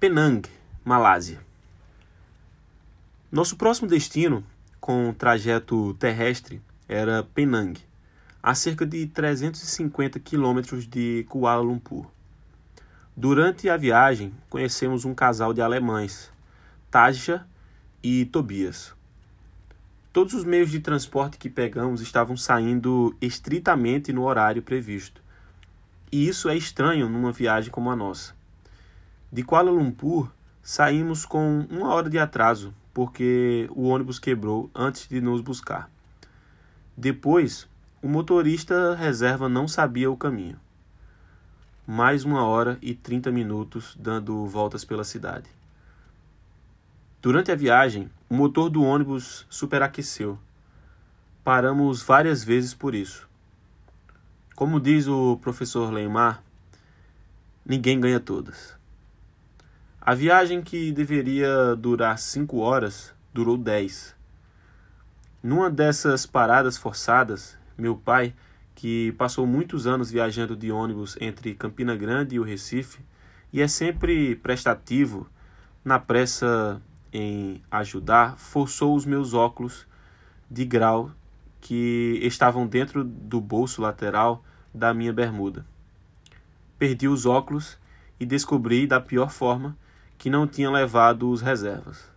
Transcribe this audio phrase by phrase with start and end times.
[0.00, 0.42] Penang,
[0.84, 1.40] Malásia.
[3.30, 4.44] Nosso próximo destino,
[4.80, 7.80] com trajeto terrestre, era Penang,
[8.42, 12.06] a cerca de 350 quilômetros de Kuala Lumpur.
[13.16, 16.30] Durante a viagem, conhecemos um casal de alemães,
[16.90, 17.46] Taja
[18.02, 18.92] e Tobias.
[20.12, 25.22] Todos os meios de transporte que pegamos estavam saindo estritamente no horário previsto.
[26.12, 28.34] E isso é estranho numa viagem como a nossa.
[29.34, 30.30] De Kuala Lumpur,
[30.62, 35.90] saímos com uma hora de atraso, porque o ônibus quebrou antes de nos buscar.
[36.96, 37.66] Depois,
[38.00, 40.56] o motorista reserva não sabia o caminho.
[41.84, 45.50] Mais uma hora e trinta minutos dando voltas pela cidade.
[47.20, 50.38] Durante a viagem, o motor do ônibus superaqueceu.
[51.42, 53.28] Paramos várias vezes por isso.
[54.54, 56.40] Como diz o professor Leimar,
[57.66, 58.83] ninguém ganha todas.
[60.06, 64.14] A viagem que deveria durar cinco horas durou dez.
[65.42, 68.34] Numa dessas paradas forçadas, meu pai,
[68.74, 73.02] que passou muitos anos viajando de ônibus entre Campina Grande e o Recife
[73.50, 75.26] e é sempre prestativo,
[75.82, 79.86] na pressa em ajudar, forçou os meus óculos
[80.50, 81.12] de grau
[81.62, 85.64] que estavam dentro do bolso lateral da minha bermuda.
[86.78, 87.78] Perdi os óculos
[88.20, 89.74] e descobri da pior forma
[90.24, 92.10] que não tinha levado os reservas.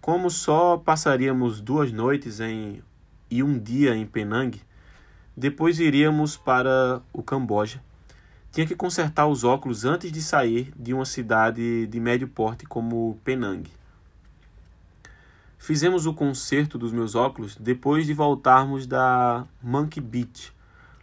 [0.00, 2.82] Como só passaríamos duas noites em
[3.30, 4.58] e um dia em Penang,
[5.36, 7.82] depois iríamos para o Camboja.
[8.50, 13.20] Tinha que consertar os óculos antes de sair de uma cidade de médio porte como
[13.22, 13.70] Penang.
[15.58, 20.54] Fizemos o conserto dos meus óculos depois de voltarmos da Monkey Beach,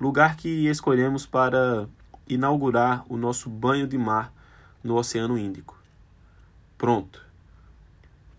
[0.00, 1.88] lugar que escolhemos para
[2.28, 4.34] inaugurar o nosso banho de mar
[4.86, 5.78] no Oceano Índico.
[6.78, 7.24] Pronto.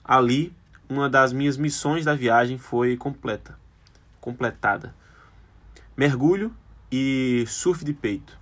[0.04, 0.56] Ali,
[0.90, 3.60] uma das minhas missões da viagem foi completa,
[4.22, 4.96] completada.
[5.96, 6.54] Mergulho
[6.92, 8.38] e surf de peito.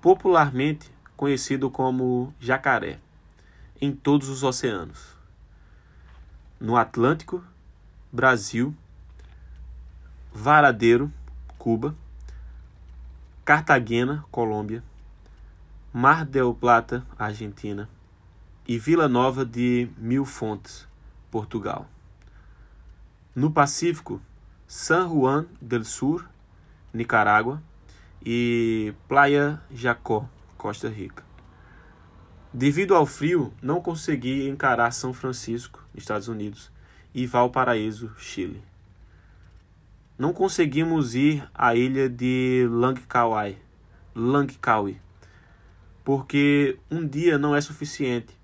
[0.00, 2.98] Popularmente conhecido como jacaré
[3.80, 5.20] em todos os oceanos
[6.60, 7.42] no Atlântico,
[8.12, 8.76] Brasil,
[10.32, 11.10] Varadeiro,
[11.56, 11.94] Cuba,
[13.44, 14.84] Cartagena, Colômbia,
[15.92, 17.88] Mar del Plata, Argentina
[18.64, 20.86] e Vila Nova de Mil Fontes,
[21.32, 21.88] Portugal.
[23.34, 24.22] No Pacífico,
[24.68, 26.28] San Juan del Sur,
[26.94, 27.60] Nicarágua
[28.24, 31.24] e Playa Jacó, Costa Rica.
[32.52, 36.70] Devido ao frio, não consegui encarar São Francisco, Estados Unidos,
[37.12, 38.62] e Valparaíso, Chile.
[40.16, 43.58] Não conseguimos ir à ilha de Langkawi,
[44.14, 45.00] Langkawi,
[46.04, 48.36] porque um dia não é suficiente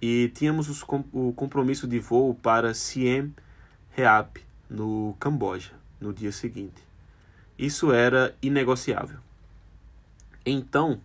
[0.00, 0.82] e tínhamos
[1.12, 3.34] o compromisso de voo para Siem
[3.90, 4.38] Reap,
[4.68, 6.82] no Camboja, no dia seguinte.
[7.58, 9.18] Isso era inegociável.
[10.44, 11.00] Então,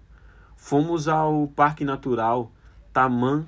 [0.57, 2.51] Fomos ao Parque Natural
[2.91, 3.45] Taman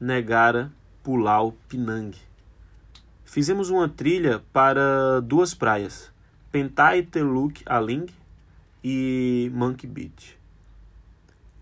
[0.00, 0.72] Negara
[1.02, 2.16] Pulau Pinang.
[3.26, 6.10] Fizemos uma trilha para duas praias,
[6.50, 8.06] Pentai Teluk Aling
[8.82, 10.39] e Monkey Beach.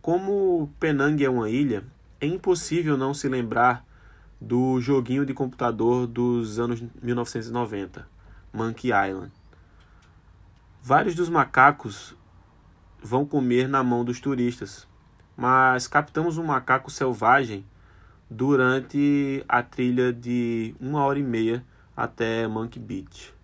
[0.00, 1.84] Como Penang é uma ilha,
[2.20, 3.84] é impossível não se lembrar
[4.40, 8.08] do joguinho de computador dos anos 1990,
[8.52, 9.32] Monkey Island.
[10.82, 12.16] Vários dos macacos
[13.02, 14.86] vão comer na mão dos turistas.
[15.36, 17.64] Mas captamos um macaco selvagem
[18.28, 21.64] durante a trilha de uma hora e meia
[21.96, 23.34] até Monkey Beach.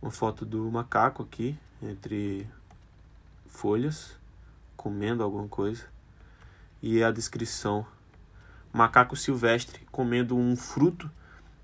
[0.00, 2.48] Uma foto do macaco aqui, entre
[3.46, 4.16] folhas,
[4.82, 5.84] comendo alguma coisa.
[6.82, 7.86] E a descrição:
[8.72, 11.08] macaco silvestre comendo um fruto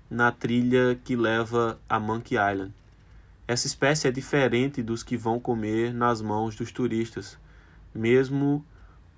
[0.09, 2.73] na trilha que leva a Monkey Island.
[3.45, 7.37] Essa espécie é diferente dos que vão comer nas mãos dos turistas,
[7.93, 8.65] mesmo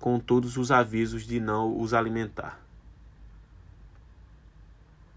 [0.00, 2.58] com todos os avisos de não os alimentar.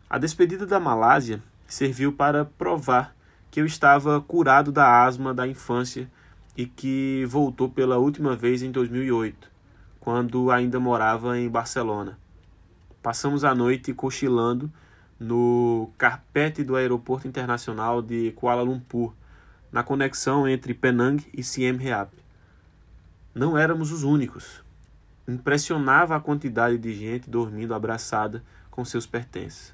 [0.07, 3.15] A despedida da Malásia serviu para provar
[3.49, 6.07] que eu estava curado da asma da infância
[6.55, 9.51] e que voltou pela última vez em 2008,
[9.99, 12.17] quando ainda morava em Barcelona.
[13.01, 14.71] Passamos a noite cochilando
[15.19, 19.13] no carpete do Aeroporto Internacional de Kuala Lumpur,
[19.71, 22.11] na conexão entre Penang e Siem Reap.
[23.33, 24.63] Não éramos os únicos.
[25.27, 29.73] Impressionava a quantidade de gente dormindo abraçada com seus pertences.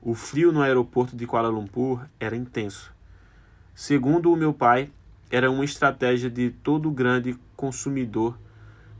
[0.00, 2.92] O frio no aeroporto de Kuala Lumpur era intenso.
[3.74, 4.90] Segundo o meu pai,
[5.30, 8.38] era uma estratégia de todo grande consumidor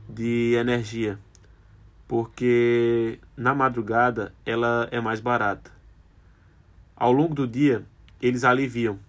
[0.07, 1.19] de energia
[2.09, 5.71] porque na madrugada ela é mais barata.
[6.95, 7.85] Ao longo do dia,
[8.19, 8.99] eles aliviam.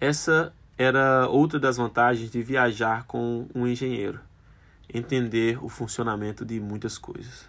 [0.00, 4.20] Essa era outra das vantagens de viajar com um engenheiro,
[4.88, 7.48] entender o funcionamento de muitas coisas.